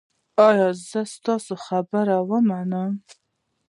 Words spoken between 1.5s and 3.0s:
خبره منم؟